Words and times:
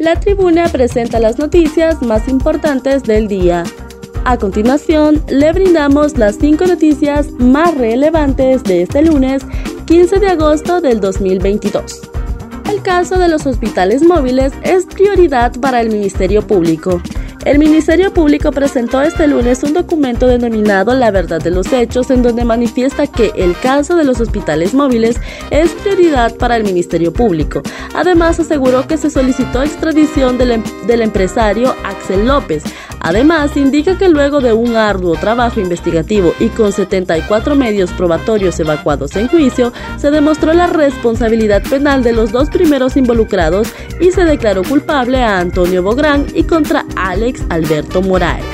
La 0.00 0.18
tribuna 0.18 0.66
presenta 0.68 1.20
las 1.20 1.38
noticias 1.38 2.00
más 2.00 2.26
importantes 2.26 3.02
del 3.02 3.28
día. 3.28 3.64
A 4.24 4.38
continuación, 4.38 5.22
le 5.28 5.52
brindamos 5.52 6.16
las 6.16 6.36
cinco 6.36 6.64
noticias 6.64 7.30
más 7.32 7.74
relevantes 7.74 8.64
de 8.64 8.80
este 8.80 9.02
lunes 9.02 9.42
15 9.84 10.18
de 10.20 10.28
agosto 10.28 10.80
del 10.80 11.00
2022. 11.00 12.00
El 12.70 12.80
caso 12.80 13.18
de 13.18 13.28
los 13.28 13.44
hospitales 13.44 14.02
móviles 14.02 14.54
es 14.62 14.86
prioridad 14.86 15.52
para 15.60 15.82
el 15.82 15.90
Ministerio 15.90 16.46
Público. 16.46 17.02
El 17.46 17.58
Ministerio 17.58 18.12
Público 18.12 18.52
presentó 18.52 19.00
este 19.00 19.26
lunes 19.26 19.62
un 19.62 19.72
documento 19.72 20.26
denominado 20.26 20.92
La 20.94 21.10
verdad 21.10 21.40
de 21.40 21.50
los 21.50 21.72
hechos 21.72 22.10
en 22.10 22.22
donde 22.22 22.44
manifiesta 22.44 23.06
que 23.06 23.32
el 23.34 23.56
caso 23.58 23.96
de 23.96 24.04
los 24.04 24.20
hospitales 24.20 24.74
móviles 24.74 25.16
es 25.50 25.70
prioridad 25.70 26.36
para 26.36 26.56
el 26.56 26.64
Ministerio 26.64 27.14
Público. 27.14 27.62
Además 27.94 28.38
aseguró 28.38 28.86
que 28.86 28.98
se 28.98 29.08
solicitó 29.08 29.62
extradición 29.62 30.36
del, 30.36 30.50
em-, 30.50 30.64
empresario 30.86 31.74
Axel 31.82 32.26
López. 32.26 32.62
Además 33.02 33.56
indica 33.56 33.96
que 33.96 34.10
luego 34.10 34.42
de 34.42 34.52
un 34.52 34.76
arduo 34.76 35.16
trabajo 35.16 35.58
investigativo 35.58 36.34
y 36.38 36.48
con 36.48 36.70
74 36.70 37.56
medios 37.56 37.90
probatorios 37.92 38.60
evacuados 38.60 39.16
en 39.16 39.28
juicio, 39.28 39.72
se 39.96 40.10
demostró 40.10 40.52
la 40.52 40.66
responsabilidad 40.66 41.62
penal 41.62 42.02
de 42.02 42.12
los 42.12 42.30
dos 42.30 42.50
primeros 42.50 42.98
involucrados 42.98 43.68
y 43.98 44.10
se 44.10 44.26
declaró 44.26 44.62
culpable 44.62 45.22
a 45.22 45.38
Antonio 45.38 45.82
Bográn 45.82 46.26
y 46.34 46.42
contra 46.42 46.84
Alex 46.94 47.29
Alberto 47.48 48.02
Moraes. 48.02 48.44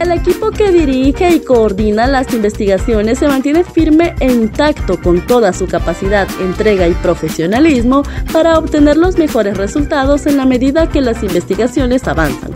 El 0.00 0.10
equipo 0.10 0.50
que 0.50 0.72
dirige 0.72 1.30
y 1.30 1.40
coordina 1.40 2.06
las 2.06 2.34
investigaciones 2.34 3.20
se 3.20 3.28
mantiene 3.28 3.64
firme 3.64 4.14
e 4.20 4.30
intacto 4.30 5.00
con 5.00 5.24
toda 5.24 5.52
su 5.52 5.66
capacidad, 5.66 6.28
entrega 6.40 6.88
y 6.88 6.94
profesionalismo 6.94 8.02
para 8.32 8.58
obtener 8.58 8.96
los 8.96 9.16
mejores 9.16 9.56
resultados 9.56 10.26
en 10.26 10.36
la 10.36 10.46
medida 10.46 10.88
que 10.88 11.00
las 11.00 11.22
investigaciones 11.22 12.06
avanzan. 12.08 12.50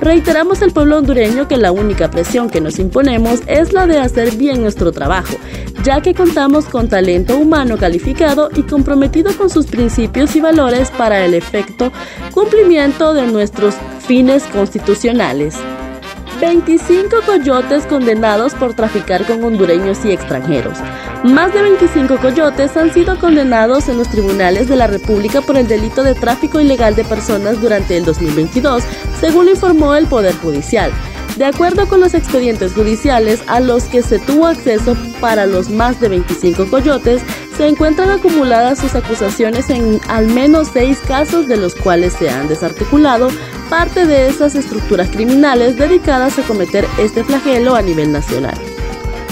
Reiteramos 0.00 0.62
al 0.62 0.72
pueblo 0.72 0.98
hondureño 0.98 1.48
que 1.48 1.56
la 1.56 1.72
única 1.72 2.10
presión 2.10 2.48
que 2.48 2.60
nos 2.60 2.78
imponemos 2.78 3.40
es 3.48 3.72
la 3.72 3.86
de 3.86 3.98
hacer 3.98 4.36
bien 4.36 4.62
nuestro 4.62 4.92
trabajo, 4.92 5.34
ya 5.82 6.00
que 6.00 6.14
contamos 6.14 6.66
con 6.66 6.88
talento 6.88 7.36
humano 7.36 7.76
calificado 7.76 8.50
y 8.54 8.62
comprometido 8.62 9.36
con 9.36 9.50
sus 9.50 9.66
principios 9.66 10.34
y 10.36 10.40
valores 10.40 10.90
para 10.90 11.24
el 11.24 11.34
efecto 11.34 11.92
cumplimiento 12.32 13.14
de 13.14 13.26
nuestros 13.26 13.74
fines 14.06 14.44
constitucionales. 14.44 15.56
25 16.40 17.16
coyotes 17.24 17.86
condenados 17.86 18.54
por 18.54 18.74
traficar 18.74 19.24
con 19.24 19.42
hondureños 19.42 20.04
y 20.04 20.12
extranjeros. 20.12 20.78
Más 21.22 21.54
de 21.54 21.62
25 21.62 22.18
coyotes 22.18 22.76
han 22.76 22.92
sido 22.92 23.18
condenados 23.18 23.88
en 23.88 23.96
los 23.96 24.08
tribunales 24.08 24.68
de 24.68 24.76
la 24.76 24.86
República 24.86 25.40
por 25.40 25.56
el 25.56 25.66
delito 25.66 26.02
de 26.02 26.14
tráfico 26.14 26.60
ilegal 26.60 26.94
de 26.96 27.04
personas 27.04 27.62
durante 27.62 27.96
el 27.96 28.04
2022, 28.04 28.82
según 29.20 29.48
informó 29.48 29.94
el 29.94 30.06
Poder 30.06 30.34
Judicial. 30.36 30.92
De 31.36 31.44
acuerdo 31.44 31.88
con 31.88 32.00
los 32.00 32.14
expedientes 32.14 32.74
judiciales 32.74 33.42
a 33.48 33.58
los 33.58 33.84
que 33.84 34.02
se 34.02 34.20
tuvo 34.20 34.46
acceso 34.46 34.96
para 35.20 35.46
los 35.46 35.68
más 35.68 36.00
de 36.00 36.08
25 36.08 36.70
coyotes, 36.70 37.22
se 37.56 37.66
encuentran 37.66 38.10
acumuladas 38.10 38.78
sus 38.78 38.94
acusaciones 38.94 39.68
en 39.68 40.00
al 40.08 40.26
menos 40.26 40.68
seis 40.72 40.98
casos 41.06 41.48
de 41.48 41.56
los 41.56 41.74
cuales 41.74 42.12
se 42.12 42.30
han 42.30 42.46
desarticulado 42.46 43.28
parte 43.68 44.06
de 44.06 44.28
esas 44.28 44.54
estructuras 44.54 45.08
criminales 45.10 45.76
dedicadas 45.76 46.38
a 46.38 46.42
cometer 46.42 46.86
este 46.98 47.24
flagelo 47.24 47.74
a 47.74 47.82
nivel 47.82 48.12
nacional. 48.12 48.73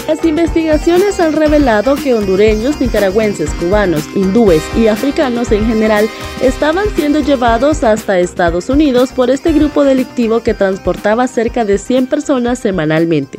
Las 0.09 0.25
investigaciones 0.25 1.21
han 1.21 1.33
revelado 1.33 1.95
que 1.95 2.15
hondureños, 2.15 2.81
nicaragüenses, 2.81 3.51
cubanos, 3.55 4.05
hindúes 4.17 4.63
y 4.77 4.89
africanos 4.89 5.53
en 5.53 5.67
general 5.67 6.09
estaban 6.43 6.89
siendo 6.97 7.21
llevados 7.21 7.85
hasta 7.85 8.19
Estados 8.19 8.69
Unidos 8.69 9.13
por 9.13 9.31
este 9.31 9.53
grupo 9.53 9.85
delictivo 9.85 10.41
que 10.41 10.55
transportaba 10.55 11.29
cerca 11.29 11.65
de 11.65 11.79
100 11.79 12.09
personas 12.09 12.59
semanalmente 12.59 13.39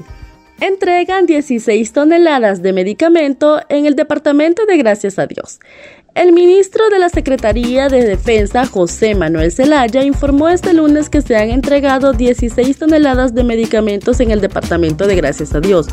entregan 0.59 1.25
16 1.25 1.91
toneladas 1.91 2.61
de 2.61 2.71
medicamento 2.71 3.61
en 3.67 3.85
el 3.85 3.95
departamento 3.95 4.65
de 4.65 4.77
Gracias 4.77 5.19
a 5.19 5.27
Dios. 5.27 5.59
El 6.15 6.31
ministro 6.31 6.89
de 6.91 6.99
la 6.99 7.09
Secretaría 7.09 7.89
de 7.89 8.05
Defensa, 8.05 8.67
José 8.67 9.15
Manuel 9.15 9.51
Zelaya, 9.51 10.03
informó 10.03 10.47
este 10.47 10.71
lunes 10.71 11.09
que 11.09 11.23
se 11.23 11.35
han 11.35 11.49
entregado 11.49 12.13
16 12.13 12.77
toneladas 12.77 13.33
de 13.33 13.43
medicamentos 13.43 14.19
en 14.19 14.29
el 14.29 14.39
departamento 14.39 15.07
de 15.07 15.15
Gracias 15.15 15.55
a 15.55 15.59
Dios. 15.59 15.87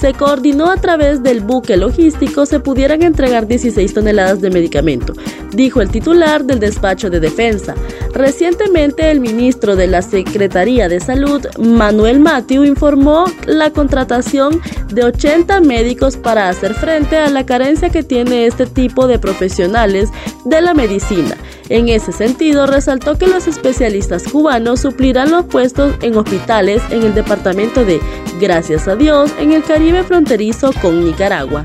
Se 0.00 0.14
coordinó 0.14 0.70
a 0.70 0.78
través 0.78 1.22
del 1.22 1.40
buque 1.40 1.76
logístico 1.76 2.46
se 2.46 2.58
pudieran 2.58 3.02
entregar 3.02 3.46
16 3.46 3.92
toneladas 3.92 4.40
de 4.40 4.48
medicamento, 4.48 5.12
dijo 5.52 5.82
el 5.82 5.90
titular 5.90 6.44
del 6.44 6.58
despacho 6.58 7.10
de 7.10 7.20
defensa. 7.20 7.74
Recientemente, 8.12 9.10
el 9.10 9.20
ministro 9.20 9.76
de 9.76 9.86
la 9.86 10.02
Secretaría 10.02 10.88
de 10.88 11.00
Salud, 11.00 11.46
Manuel 11.58 12.20
Matthew, 12.20 12.64
informó 12.64 13.26
la 13.46 13.70
contratación 13.70 14.60
de 14.92 15.04
80 15.04 15.60
médicos 15.60 16.16
para 16.16 16.48
hacer 16.48 16.74
frente 16.74 17.16
a 17.16 17.28
la 17.28 17.44
carencia 17.44 17.90
que 17.90 18.02
tiene 18.02 18.46
este 18.46 18.66
tipo 18.66 19.06
de 19.06 19.18
profesionales 19.18 20.10
de 20.44 20.60
la 20.60 20.74
medicina. 20.74 21.36
En 21.68 21.88
ese 21.88 22.12
sentido, 22.12 22.66
resaltó 22.66 23.18
que 23.18 23.26
los 23.26 23.46
especialistas 23.48 24.22
cubanos 24.24 24.80
suplirán 24.80 25.30
los 25.30 25.46
puestos 25.46 25.94
en 26.00 26.16
hospitales 26.16 26.82
en 26.90 27.02
el 27.02 27.14
departamento 27.14 27.84
de 27.84 28.00
Gracias 28.40 28.86
a 28.86 28.96
Dios 28.96 29.32
en 29.40 29.52
el 29.52 29.62
Caribe 29.62 30.04
fronterizo 30.04 30.70
con 30.82 31.04
Nicaragua. 31.04 31.64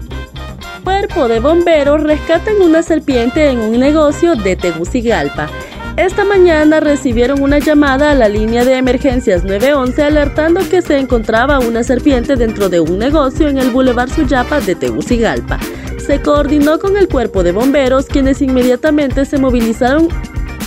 Cuerpo 0.83 1.27
de 1.27 1.39
bomberos 1.39 2.01
rescatan 2.01 2.61
una 2.61 2.81
serpiente 2.81 3.49
en 3.49 3.59
un 3.59 3.79
negocio 3.79 4.35
de 4.35 4.55
Tegucigalpa. 4.55 5.49
Esta 6.01 6.25
mañana 6.25 6.79
recibieron 6.79 7.43
una 7.43 7.59
llamada 7.59 8.09
a 8.09 8.15
la 8.15 8.27
línea 8.27 8.65
de 8.65 8.75
emergencias 8.75 9.43
911 9.43 10.01
alertando 10.01 10.67
que 10.67 10.81
se 10.81 10.97
encontraba 10.97 11.59
una 11.59 11.83
serpiente 11.83 12.35
dentro 12.35 12.69
de 12.69 12.79
un 12.79 12.97
negocio 12.97 13.47
en 13.47 13.59
el 13.59 13.69
Boulevard 13.69 14.09
Suyapa 14.09 14.61
de 14.61 14.73
Tegucigalpa 14.73 15.59
se 15.99 16.19
coordinó 16.19 16.79
con 16.79 16.97
el 16.97 17.07
cuerpo 17.07 17.43
de 17.43 17.51
bomberos, 17.51 18.07
quienes 18.07 18.41
inmediatamente 18.41 19.25
se 19.25 19.37
movilizaron 19.37 20.09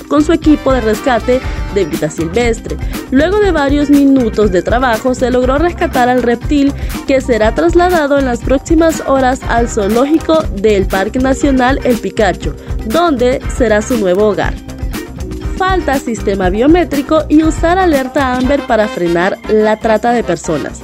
con 0.06 0.22
su 0.22 0.32
equipo 0.32 0.72
de 0.72 0.80
rescate 0.80 1.40
de 1.74 1.84
vida 1.84 2.08
silvestre. 2.08 2.76
Luego 3.10 3.40
de 3.40 3.50
varios 3.50 3.90
minutos 3.90 4.52
de 4.52 4.62
trabajo 4.62 5.16
se 5.16 5.32
logró 5.32 5.58
rescatar 5.58 6.08
al 6.08 6.22
reptil 6.22 6.72
que 7.08 7.20
será 7.20 7.56
trasladado 7.56 8.20
en 8.20 8.26
las 8.26 8.38
próximas 8.38 9.02
horas 9.04 9.40
al 9.48 9.68
zoológico 9.68 10.44
del 10.54 10.86
Parque 10.86 11.18
Nacional 11.18 11.80
El 11.82 11.98
Picacho, 11.98 12.54
donde 12.86 13.40
será 13.56 13.82
su 13.82 13.98
nuevo 13.98 14.28
hogar. 14.28 14.63
Falta 15.56 15.98
sistema 16.00 16.50
biométrico 16.50 17.24
y 17.28 17.44
usar 17.44 17.78
alerta 17.78 18.34
Amber 18.34 18.66
para 18.66 18.88
frenar 18.88 19.38
la 19.48 19.76
trata 19.78 20.10
de 20.10 20.24
personas. 20.24 20.80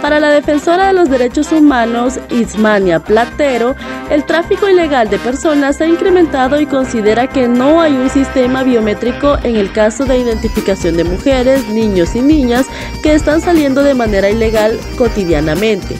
Para 0.00 0.20
la 0.20 0.30
defensora 0.30 0.86
de 0.86 0.92
los 0.94 1.10
derechos 1.10 1.52
humanos, 1.52 2.18
Ismania 2.30 3.00
Platero, 3.00 3.74
el 4.10 4.24
tráfico 4.24 4.68
ilegal 4.68 5.10
de 5.10 5.18
personas 5.18 5.80
ha 5.80 5.86
incrementado 5.86 6.60
y 6.60 6.66
considera 6.66 7.26
que 7.26 7.46
no 7.46 7.80
hay 7.80 7.92
un 7.92 8.08
sistema 8.08 8.62
biométrico 8.62 9.36
en 9.42 9.56
el 9.56 9.70
caso 9.72 10.06
de 10.06 10.18
identificación 10.18 10.96
de 10.96 11.04
mujeres, 11.04 11.68
niños 11.68 12.14
y 12.14 12.20
niñas 12.20 12.66
que 13.02 13.14
están 13.14 13.40
saliendo 13.40 13.82
de 13.82 13.94
manera 13.94 14.30
ilegal 14.30 14.78
cotidianamente. 14.96 15.96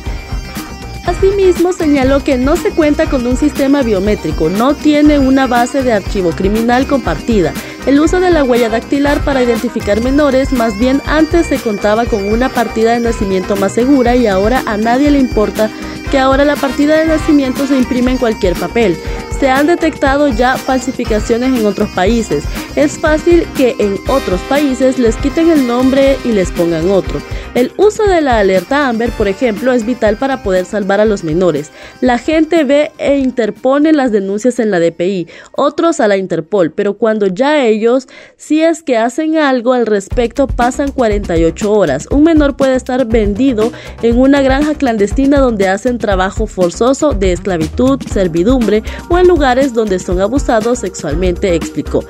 Asimismo, 1.06 1.72
señaló 1.72 2.22
que 2.24 2.36
no 2.36 2.56
se 2.56 2.70
cuenta 2.70 3.06
con 3.06 3.26
un 3.26 3.36
sistema 3.36 3.82
biométrico, 3.82 4.48
no 4.48 4.74
tiene 4.74 5.18
una 5.18 5.46
base 5.46 5.82
de 5.82 5.92
archivo 5.92 6.30
criminal 6.30 6.86
compartida. 6.86 7.52
El 7.86 8.00
uso 8.00 8.18
de 8.18 8.30
la 8.30 8.42
huella 8.42 8.68
dactilar 8.68 9.24
para 9.24 9.44
identificar 9.44 10.02
menores, 10.02 10.52
más 10.52 10.76
bien 10.76 11.00
antes 11.06 11.46
se 11.46 11.58
contaba 11.58 12.04
con 12.04 12.24
una 12.24 12.48
partida 12.48 12.94
de 12.94 13.00
nacimiento 13.00 13.54
más 13.54 13.74
segura 13.74 14.16
y 14.16 14.26
ahora 14.26 14.64
a 14.66 14.76
nadie 14.76 15.12
le 15.12 15.20
importa 15.20 15.70
que 16.10 16.18
ahora 16.18 16.44
la 16.44 16.56
partida 16.56 16.98
de 16.98 17.06
nacimiento 17.06 17.64
se 17.64 17.78
imprime 17.78 18.10
en 18.10 18.18
cualquier 18.18 18.54
papel. 18.54 18.96
Se 19.38 19.50
han 19.50 19.68
detectado 19.68 20.26
ya 20.26 20.56
falsificaciones 20.56 21.56
en 21.56 21.64
otros 21.64 21.88
países. 21.90 22.42
Es 22.74 22.98
fácil 22.98 23.46
que 23.56 23.76
en 23.78 24.00
otros 24.08 24.40
países 24.48 24.98
les 24.98 25.14
quiten 25.16 25.50
el 25.50 25.64
nombre 25.66 26.18
y 26.24 26.32
les 26.32 26.50
pongan 26.50 26.90
otro. 26.90 27.20
El 27.56 27.72
uso 27.78 28.04
de 28.04 28.20
la 28.20 28.38
alerta 28.38 28.86
Amber, 28.86 29.10
por 29.12 29.28
ejemplo, 29.28 29.72
es 29.72 29.86
vital 29.86 30.18
para 30.18 30.42
poder 30.42 30.66
salvar 30.66 31.00
a 31.00 31.06
los 31.06 31.24
menores. 31.24 31.70
La 32.02 32.18
gente 32.18 32.64
ve 32.64 32.92
e 32.98 33.16
interpone 33.16 33.94
las 33.94 34.12
denuncias 34.12 34.58
en 34.58 34.70
la 34.70 34.78
DPI, 34.78 35.26
otros 35.52 36.00
a 36.00 36.06
la 36.06 36.18
Interpol, 36.18 36.70
pero 36.70 36.98
cuando 36.98 37.28
ya 37.28 37.64
ellos, 37.64 38.08
si 38.36 38.62
es 38.62 38.82
que 38.82 38.98
hacen 38.98 39.38
algo 39.38 39.72
al 39.72 39.86
respecto, 39.86 40.48
pasan 40.48 40.92
48 40.92 41.72
horas. 41.72 42.06
Un 42.10 42.24
menor 42.24 42.58
puede 42.58 42.76
estar 42.76 43.06
vendido 43.06 43.72
en 44.02 44.18
una 44.18 44.42
granja 44.42 44.74
clandestina 44.74 45.38
donde 45.38 45.66
hacen 45.66 45.96
trabajo 45.96 46.46
forzoso 46.46 47.14
de 47.14 47.32
esclavitud, 47.32 47.98
servidumbre 48.02 48.82
o 49.08 49.16
en 49.16 49.28
lugares 49.28 49.72
donde 49.72 49.98
son 49.98 50.20
abusados 50.20 50.80
sexualmente, 50.80 51.54
explicó. 51.54 52.04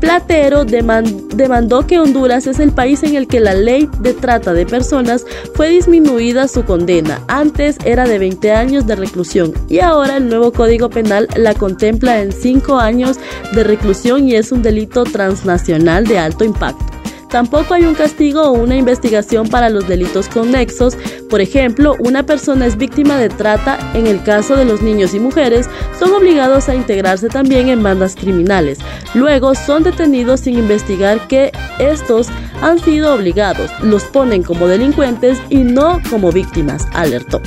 Platero 0.00 0.64
demandó 0.64 1.86
que 1.86 1.98
Honduras 1.98 2.46
es 2.46 2.58
el 2.58 2.72
país 2.72 3.02
en 3.02 3.16
el 3.16 3.28
que 3.28 3.38
la 3.38 3.54
ley 3.54 3.88
de 4.00 4.14
trata 4.14 4.54
de 4.54 4.66
personas 4.66 5.26
fue 5.54 5.68
disminuida 5.68 6.48
su 6.48 6.64
condena. 6.64 7.20
Antes 7.28 7.76
era 7.84 8.04
de 8.04 8.18
20 8.18 8.52
años 8.52 8.86
de 8.86 8.96
reclusión 8.96 9.52
y 9.68 9.80
ahora 9.80 10.16
el 10.16 10.28
nuevo 10.28 10.52
Código 10.52 10.88
Penal 10.90 11.28
la 11.36 11.54
contempla 11.54 12.22
en 12.22 12.32
5 12.32 12.78
años 12.78 13.18
de 13.54 13.62
reclusión 13.62 14.26
y 14.26 14.34
es 14.34 14.52
un 14.52 14.62
delito 14.62 15.04
transnacional 15.04 16.06
de 16.06 16.18
alto 16.18 16.44
impacto. 16.44 16.99
Tampoco 17.30 17.74
hay 17.74 17.84
un 17.84 17.94
castigo 17.94 18.42
o 18.42 18.52
una 18.52 18.76
investigación 18.76 19.48
para 19.48 19.70
los 19.70 19.86
delitos 19.86 20.28
conexos. 20.28 20.96
Por 21.28 21.40
ejemplo, 21.40 21.94
una 22.00 22.24
persona 22.24 22.66
es 22.66 22.76
víctima 22.76 23.18
de 23.18 23.28
trata. 23.28 23.78
En 23.94 24.06
el 24.08 24.22
caso 24.22 24.56
de 24.56 24.64
los 24.64 24.82
niños 24.82 25.14
y 25.14 25.20
mujeres, 25.20 25.68
son 25.98 26.12
obligados 26.12 26.68
a 26.68 26.74
integrarse 26.74 27.28
también 27.28 27.68
en 27.68 27.82
bandas 27.82 28.16
criminales. 28.16 28.78
Luego 29.14 29.54
son 29.54 29.84
detenidos 29.84 30.40
sin 30.40 30.58
investigar 30.58 31.28
que 31.28 31.52
estos 31.78 32.28
han 32.62 32.80
sido 32.80 33.14
obligados. 33.14 33.70
Los 33.80 34.04
ponen 34.04 34.42
como 34.42 34.66
delincuentes 34.66 35.38
y 35.50 35.58
no 35.58 36.00
como 36.10 36.32
víctimas, 36.32 36.86
alertó. 36.92 37.40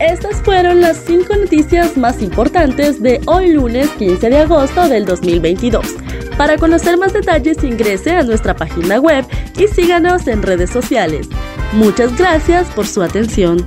Estas 0.00 0.36
fueron 0.42 0.80
las 0.80 0.96
cinco 0.98 1.34
noticias 1.34 1.96
más 1.96 2.22
importantes 2.22 3.02
de 3.02 3.20
hoy 3.26 3.52
lunes 3.52 3.88
15 3.98 4.30
de 4.30 4.38
agosto 4.38 4.88
del 4.88 5.04
2022. 5.04 5.86
Para 6.38 6.56
conocer 6.56 6.96
más 6.96 7.12
detalles 7.12 7.62
ingrese 7.64 8.12
a 8.12 8.22
nuestra 8.22 8.54
página 8.54 9.00
web 9.00 9.26
y 9.58 9.66
síganos 9.66 10.28
en 10.28 10.42
redes 10.42 10.70
sociales. 10.70 11.28
Muchas 11.72 12.16
gracias 12.16 12.68
por 12.68 12.86
su 12.86 13.02
atención. 13.02 13.66